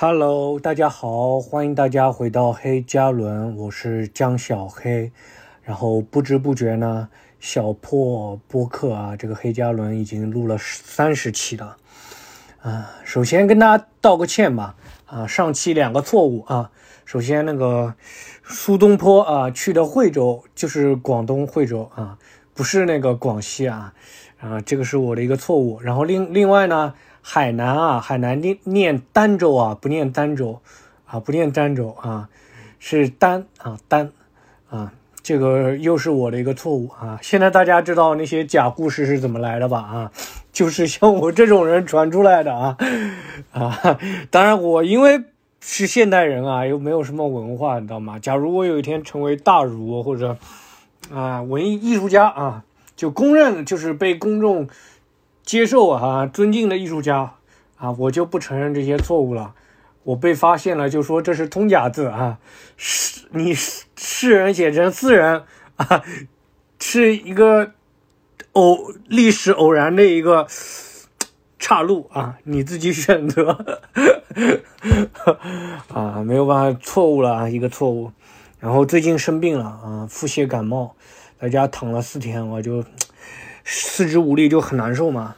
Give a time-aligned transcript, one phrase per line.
[0.00, 5.10] Hello，大家好，欢迎大家回到黑加仑，我是江小黑。
[5.64, 7.08] 然后不知不觉呢，
[7.40, 11.76] 小破播客啊，这个黑加仑已经录了三十期了。
[12.62, 14.76] 啊，首先跟大家道个歉吧。
[15.06, 16.70] 啊，上期两个错误啊。
[17.04, 17.96] 首先那个
[18.44, 22.16] 苏东坡啊，去的惠州就是广东惠州啊，
[22.54, 23.92] 不是那个广西啊。
[24.38, 25.80] 啊，这个是我的一个错误。
[25.80, 26.94] 然后另另外呢。
[27.20, 30.60] 海南啊，海南念念儋州啊，不念儋州，
[31.04, 32.28] 啊，不念儋州啊，
[32.78, 34.08] 是儋啊儋
[34.70, 34.92] 啊，
[35.22, 37.18] 这个又是我的一个错误啊。
[37.20, 39.78] 现在大家知道那些假故事是怎么来的吧？
[39.78, 40.12] 啊，
[40.52, 42.76] 就是像我这种人传出来的啊
[43.52, 43.98] 啊。
[44.30, 45.24] 当然我因为
[45.60, 48.18] 是现代人啊，又没有什么文化，你知道吗？
[48.18, 50.38] 假如我有一天成为大儒或者
[51.12, 52.64] 啊文艺艺术家啊，
[52.96, 54.68] 就公认就是被公众。
[55.48, 57.36] 接受啊，尊敬的艺术家
[57.78, 59.54] 啊，我就不承认这些错误了。
[60.02, 62.38] 我被发现了，就说这是通假字啊，
[62.76, 65.44] 是你是人写成四人
[65.76, 66.02] 啊，
[66.78, 67.72] 是一个
[68.52, 70.46] 偶历史偶然的一个
[71.58, 73.64] 岔路啊，你自己选择
[75.88, 78.12] 啊，没有办法，错误了啊，一个错误。
[78.60, 80.94] 然后最近生病了啊，腹泻感冒，
[81.40, 82.84] 在家躺了四天，我就。
[83.70, 85.36] 四肢无力就很难受嘛，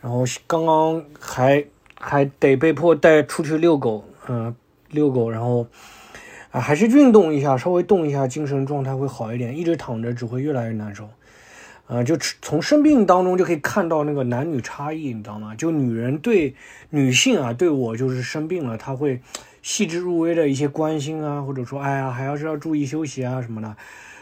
[0.00, 1.64] 然后刚刚还
[1.98, 4.54] 还得被迫带出去遛狗，嗯，
[4.90, 5.66] 遛狗，然后
[6.52, 9.56] 啊还是运动一下，稍微动一下，精神状态会好一点。
[9.56, 11.10] 一直躺着只会越来越难受，
[11.88, 15.52] 啊，就从生病当中就可以看到那个男女差异，你知道吗？
[15.56, 16.54] 就女人对
[16.90, 19.20] 女性啊，对我就是生病了，她会
[19.62, 23.76] 细致入微的一些关心啊，或者说哎呀，还要是要注意休息啊什么的。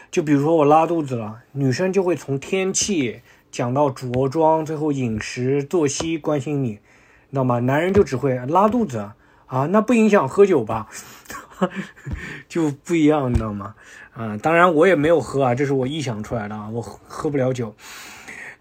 [0.09, 3.21] 就比如说我拉肚子了，女生就会从天气。
[3.51, 7.59] 讲到着装，最后饮食作息关心你，知道吗？
[7.59, 9.11] 男人就只会拉肚子
[9.47, 10.87] 啊，那不影响喝酒吧？
[12.47, 13.73] 就不一样，你知道吗？
[14.13, 17.73] 啊，当然我也没有喝啊，这是我臆想出来的啊，我喝不了酒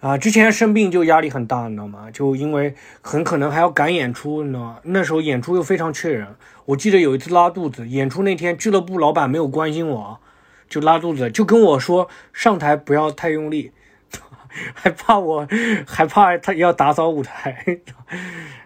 [0.00, 0.16] 啊。
[0.16, 2.10] 之前生病就压力很大，你知道吗？
[2.10, 4.78] 就因为很可能还要赶演出，你知道吗？
[4.84, 6.28] 那时候演出又非常缺人。
[6.66, 10.20] 我记得有一次拉肚子，演出那天俱乐部老板没有关心我，
[10.68, 13.72] 就拉肚子，就跟我说上台不要太用力。
[14.74, 15.46] 还怕我，
[15.86, 17.80] 还怕他要打扫舞台，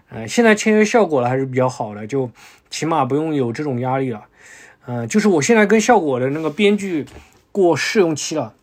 [0.09, 2.31] 呃，现在签约效果了还是比较好的，就
[2.71, 4.25] 起码不用有这种压力了，
[4.87, 7.07] 嗯，就是我现在跟效果的那个编剧
[7.51, 8.55] 过试用期了，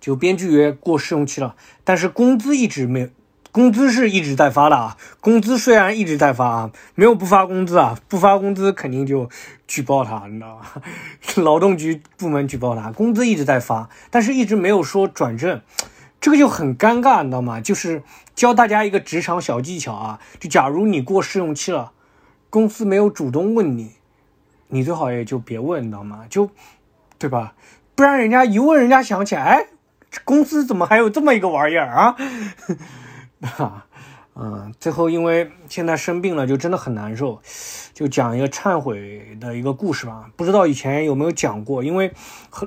[0.00, 1.54] 就编剧约过试用期了，
[1.84, 3.08] 但是工资一直没，
[3.52, 9.28] 工资是一直在发的啊，工资虽然一直在发啊，没有不发工资啊，不发工资肯定就
[9.68, 10.82] 举报他，你知道吧？
[11.42, 15.60] 劳动局部门举报他，工资一直在发，但是一直没有说转正。
[16.22, 17.60] 这个就很尴尬，你知道吗？
[17.60, 18.04] 就是
[18.36, 21.90] 教大家一个职场小技巧啊，就假如你过试用期了，
[22.48, 23.94] 公司没有主动问你，
[24.68, 26.24] 你最好也就别问，你知道吗？
[26.30, 26.48] 就，
[27.18, 27.54] 对吧？
[27.96, 29.66] 不然人家一问，人家想起来，哎，
[30.24, 32.16] 公司怎么还有这么一个玩意儿啊？
[33.42, 33.86] 哈，
[34.36, 37.42] 嗯，最后因为现在生病了，就真的很难受，
[37.92, 40.30] 就讲一个忏悔的一个故事吧。
[40.36, 42.12] 不知道以前有没有讲过，因为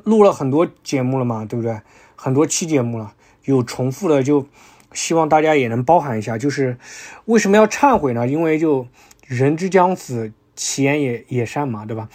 [0.03, 1.79] 录了很多节目了嘛，对不对？
[2.17, 3.13] 很多期节目了。
[3.45, 4.47] 有重复的，就
[4.93, 6.37] 希望大家也能包含一下。
[6.37, 6.77] 就是
[7.25, 8.27] 为什么要忏悔呢？
[8.27, 8.87] 因为就
[9.25, 12.09] 人之将死，其言也也善嘛，对吧？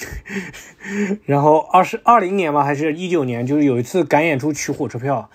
[1.26, 5.28] 然后二十二零年嘛，还是一九年，就是有一次赶演出取火车票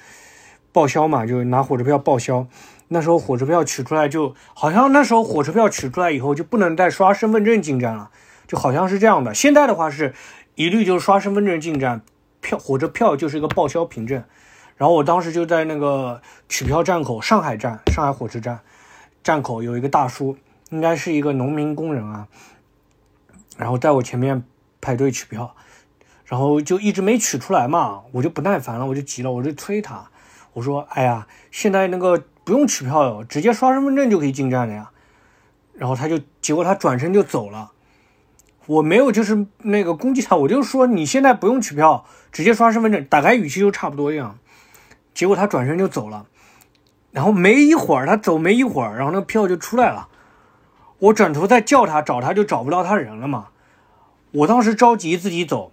[0.72, 2.48] 报销嘛，就拿火车票报销。
[2.88, 8.10] 那时候火车票取出来，就好像那时候火车票取出来以后就不能再刷身份证进站了，
[8.48, 9.34] 就好像是这样的。
[9.34, 10.14] 现在的话是
[10.56, 12.02] 一律就是刷身份证进站，
[12.42, 14.24] 票火车票就是一个报销凭证。
[14.78, 18.60] 然后我当时就在那个取票站口，上海站，上海火车站
[19.24, 20.38] 站口有一个大叔，
[20.70, 22.28] 应该是一个农民工人啊，
[23.58, 24.44] 然后在我前面
[24.82, 25.56] 排队取票，
[26.26, 30.10] 然后就一直没取出来嘛，我就不耐烦了，我就急了，我就催他，
[30.54, 34.92] 我说：“哎呀，现在那个不用取票哟，直接刷身份证就可以进站了呀。”
[35.74, 37.72] 然后他就，结果他转身就走了，
[38.66, 44.38] 我没有就是那个攻击他，我就说：“你现在不用取票，直接刷身份证。”大概语气就差不多一样。
[45.16, 46.28] 结果他转身就走了，
[47.12, 50.10] 然后没一会儿，他走没一会儿，然后那个票就出来了。
[51.00, 53.48] 我转头再叫他找他，就找不到他人了嘛。
[54.32, 55.72] 我当时着急自己走，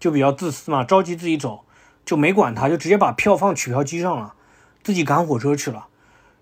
[0.00, 1.60] 就比较自私嘛，着急自己走，
[2.04, 4.34] 就没管他，就直接把票放取票机上了，
[4.82, 5.86] 自己赶火车去了。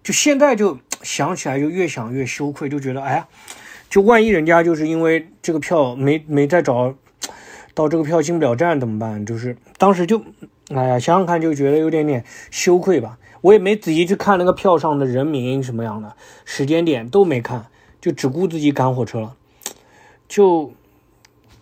[0.03, 3.29] 就现在就想起来，就越想越羞愧，就觉得哎呀，
[3.91, 6.95] 就万一人家就是因为这个票没没再找
[7.75, 9.27] 到这个票进不了站怎么办？
[9.27, 10.23] 就是当时就。
[10.75, 13.19] 哎呀，想想看就觉得有点点羞愧吧。
[13.41, 17.67] 我也没仔细去看那个票上的人名什么样的，时间点都没看，
[18.01, 19.37] 就只顾自己赶火车了。
[20.29, 20.73] 就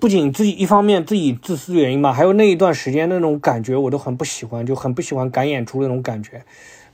[0.00, 6.38] 不仅自己一方面自己自私原因吧，还有那一段时间那种感觉我都很不喜欢，就很不喜欢赶演出那种感觉，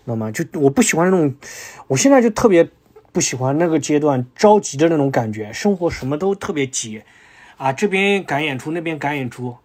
[0.05, 0.31] 知道吗？
[0.31, 1.35] 就我不喜欢那种，
[1.87, 2.69] 我现在就特别
[3.13, 7.03] 不喜欢那个阶段着急的那种感觉，生活什么都特别急，
[7.57, 9.57] 啊，这边赶演出，那边赶演出，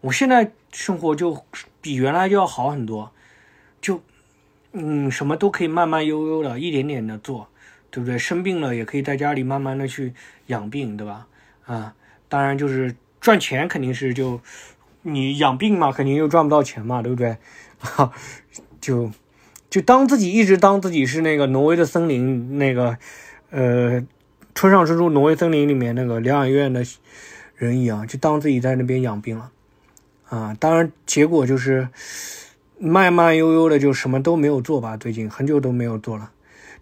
[0.00, 1.44] 我现在生活就
[1.82, 3.12] 比原来就要好很多，
[3.82, 4.00] 就
[4.72, 7.48] 嗯，什么都可以慢慢悠悠的，一点点的做。
[7.94, 8.16] 对不对？
[8.16, 10.14] 生病了也可以在家里慢慢的去
[10.46, 11.26] 养病，对吧？
[11.66, 11.94] 啊，
[12.26, 14.40] 当然就是赚钱肯定是就
[15.02, 17.36] 你养病嘛，肯定又赚不到钱嘛，对不对？
[17.78, 18.10] 哈，
[18.80, 19.10] 就
[19.68, 22.96] 就当自己一直当自己是那个挪威的森林那个
[23.50, 24.02] 呃
[24.54, 26.82] 村上春树挪威森林里面那个疗养院的
[27.56, 29.50] 人一样，就当自己在那边养病了
[30.36, 30.56] 啊。
[30.58, 31.88] 当然结果就是
[32.78, 36.30] 慢慢悠悠的就什么都没有做吧，最近很久都没有做了。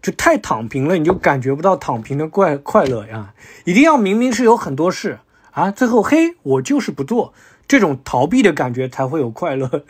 [0.01, 3.35] 就太躺平了，你就感觉不到躺平的快快乐呀！
[3.65, 5.19] 一定要明明是有很多事
[5.51, 7.35] 啊，最后嘿，我就是不做，
[7.67, 9.83] 这种逃避的感觉才会有快乐，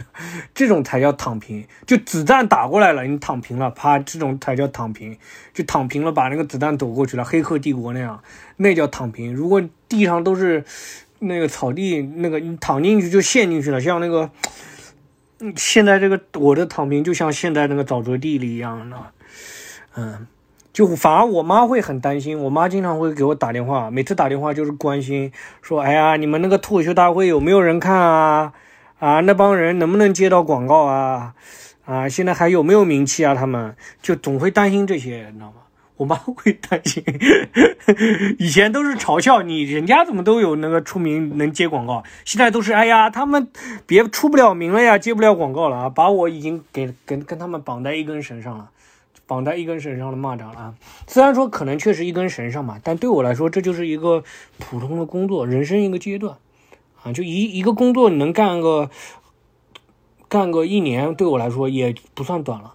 [0.54, 1.66] 这种才叫躺平。
[1.86, 5.18] 就子弹打过来了，你躺平了，啪，这种才叫躺平。
[5.54, 8.22] 就躺平了，把那个子弹躲过去了，黑客帝国那样，
[8.58, 9.34] 那叫躺平。
[9.34, 10.66] 如果地上都是
[11.24, 14.30] 那个草地，那个你躺进去就陷进去了，像那个
[15.56, 18.98] 现在这个我的躺平，就像现在那个沼泽地里一样的。
[19.96, 20.26] 嗯，
[20.74, 25.32] 就反而我妈会很担心，我妈经常会给我打电话，每次打电话就是关心，
[25.62, 28.54] 说，哎呀，你们那个脱口秀大会有没有人看啊？
[29.00, 31.34] 啊，那帮人能不能接到广告啊？
[31.86, 33.36] 啊，现在还有没有名气啊？
[33.36, 35.54] 他们就总会担心这些，你知道吗？
[36.02, 37.04] 我妈会担心，
[38.40, 43.48] 以前都是嘲笑你，人家怎么都有那个出名能接广告，现在都是，哎呀，他们
[43.86, 48.72] 别出不了名了呀，接不了广告了啊，把我已经给跟跟他们绑在一根绳上了。
[49.28, 50.74] 绑在一根绳上的蚂蚱了啊！
[51.08, 54.26] 虽然说可能确实一根绳上嘛，但对我来说，这就是一个
[54.60, 56.36] 普通的工作，人生一个阶段
[57.02, 57.14] 啊。
[57.14, 58.90] 就一一个工作，你能干个
[60.28, 62.74] 干个一年，对我来说也不算短了，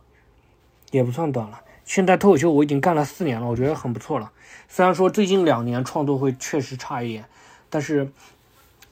[0.93, 1.61] 也不算短了。
[1.87, 4.31] 现在脱口秀我已经干了四年了，我觉得很不错了。
[4.69, 7.25] 虽然说最近两年创作会确实差一点，
[7.71, 8.11] 但是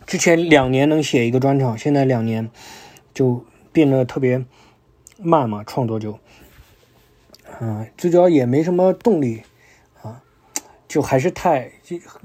[0.06, 2.48] 之前两年能写一个专场，现在两年
[3.12, 4.44] 就变得特别
[5.18, 6.18] 慢嘛，创作就。
[7.60, 9.42] 嗯，最主要也没什么动力，
[10.86, 11.70] 就还是太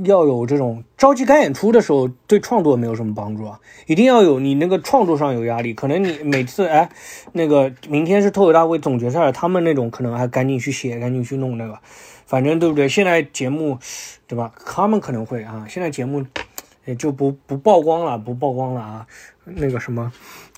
[0.04, 3.60] 要有这种着急赶演出的时候，对创作没有什么帮助啊。
[3.88, 6.90] 一定要有你那个创作上有压力，可能你每次哎，
[7.34, 11.80] 那个明天是脱口大会总决赛，他们那种可能还赶紧去写，赶紧去弄那个，
[12.26, 12.88] 反正对不对？
[12.88, 13.80] 现在节目，
[14.28, 14.54] 对吧？
[14.66, 16.26] 他们可能会啊，现在节目
[16.86, 19.08] 也就不不曝光了，不曝光了啊，
[19.46, 20.12] 那个什么。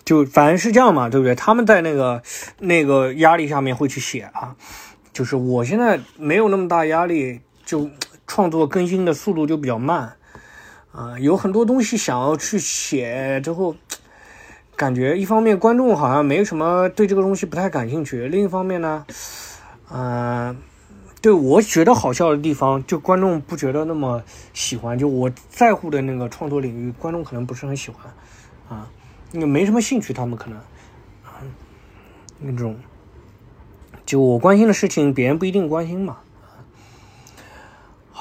[0.04, 1.36] 就反正是这样嘛，对不对？
[1.36, 2.22] 他们在那个
[2.58, 4.56] 那个压力下面会去写啊，
[5.14, 7.40] 就是我现在没有那么大压力，
[7.72, 7.90] 就
[8.28, 10.18] 创作更新的速度就比较慢
[10.92, 13.78] 啊，有很多东西想要去写之后，
[14.76, 19.06] 感觉一方面观众好像没什么对这个东西不太感兴趣，另一方面呢，
[19.90, 20.58] 嗯，
[21.22, 24.22] 对我觉得好笑的地方，就观众不觉得那么
[24.54, 28.14] 喜欢，就我在乎的那个创作领域，观众可能不是很喜欢
[28.68, 28.90] 啊。
[29.32, 30.60] 那没什么兴趣，他们可能，
[31.24, 31.40] 啊
[32.38, 32.76] 那种，
[34.06, 36.18] 就我关心的事情，别人不一定关心嘛。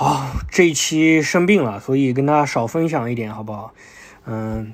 [0.03, 3.75] 好，这一期生病了，所以跟大家少分享一点，好不好？
[4.25, 4.73] 嗯，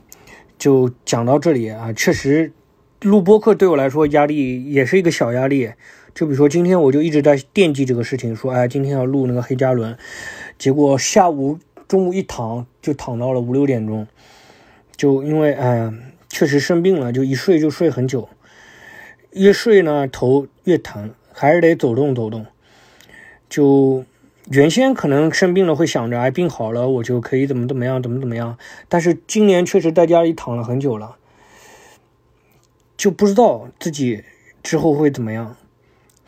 [0.56, 1.92] 就讲到这里啊。
[1.92, 2.52] 确实，
[3.00, 5.72] 录播课对我来说压力也是一个小压力。
[6.14, 9.98] 就比如说今天我就一直在惦记这个事情，说哎，今天要录那个黑加仑，
[10.58, 14.06] 结果下午中午一躺就躺到了五六点钟，
[14.96, 16.12] 就因为嗯。
[16.28, 18.28] 确实生病了，就一睡就睡很久，
[19.32, 22.46] 越睡呢头越疼，还是得走动走动。
[23.48, 24.04] 就
[24.50, 28.56] 原先可能生病了会想着，哎，病好了我就可以怎么怎么样，怎么怎么样。
[28.88, 31.16] 但是今年确实在家里躺了很久了，
[32.96, 34.22] 就不知道自己
[34.62, 35.56] 之后会怎么样。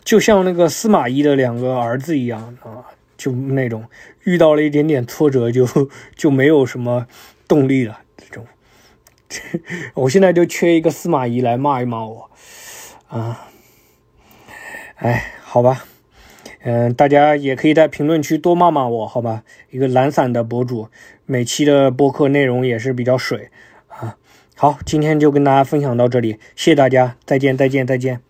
[0.05, 3.85] 就像那个司马懿的两个儿子一样啊，就那种
[4.25, 5.67] 遇到了一点点挫折就
[6.17, 7.07] 就没有什么
[7.47, 8.47] 动力了这种。
[9.93, 12.31] 我现在就缺一个司马懿来骂一骂我，
[13.09, 13.49] 啊，
[14.97, 15.85] 哎，好吧，
[16.71, 19.43] 嗯，大家也可以在评论区多骂骂我，好吧？
[19.71, 20.89] 一个懒散的博主，
[21.25, 23.49] 每期的播客内容也是比较水
[23.89, 24.17] 啊。
[24.55, 28.21] 好，今天就跟大家分享到这里，谢谢大家，再见，再见，再见。